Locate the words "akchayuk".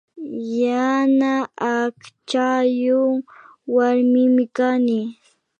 1.75-3.25